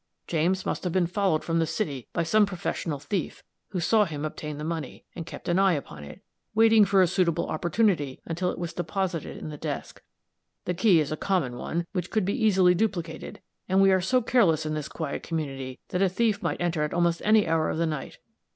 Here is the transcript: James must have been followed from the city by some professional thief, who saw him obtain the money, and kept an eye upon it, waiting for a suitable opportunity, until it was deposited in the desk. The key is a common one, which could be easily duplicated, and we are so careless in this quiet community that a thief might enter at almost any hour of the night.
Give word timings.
James 0.25 0.65
must 0.65 0.83
have 0.83 0.91
been 0.91 1.05
followed 1.05 1.43
from 1.43 1.59
the 1.59 1.67
city 1.67 2.07
by 2.11 2.23
some 2.23 2.43
professional 2.47 2.97
thief, 2.97 3.43
who 3.67 3.79
saw 3.79 4.03
him 4.03 4.25
obtain 4.25 4.57
the 4.57 4.63
money, 4.63 5.05
and 5.15 5.27
kept 5.27 5.47
an 5.47 5.59
eye 5.59 5.73
upon 5.73 6.03
it, 6.03 6.21
waiting 6.55 6.85
for 6.85 7.03
a 7.03 7.07
suitable 7.07 7.45
opportunity, 7.49 8.19
until 8.25 8.49
it 8.49 8.57
was 8.57 8.73
deposited 8.73 9.37
in 9.37 9.49
the 9.49 9.57
desk. 9.59 10.01
The 10.65 10.73
key 10.73 10.99
is 10.99 11.11
a 11.11 11.17
common 11.17 11.55
one, 11.55 11.85
which 11.91 12.09
could 12.09 12.25
be 12.25 12.33
easily 12.43 12.73
duplicated, 12.73 13.41
and 13.69 13.79
we 13.79 13.91
are 13.91 14.01
so 14.01 14.23
careless 14.23 14.65
in 14.65 14.73
this 14.73 14.87
quiet 14.89 15.21
community 15.21 15.77
that 15.89 16.01
a 16.01 16.09
thief 16.09 16.41
might 16.41 16.59
enter 16.59 16.81
at 16.81 16.95
almost 16.95 17.21
any 17.23 17.45
hour 17.47 17.69
of 17.69 17.77
the 17.77 17.85
night. 17.85 18.17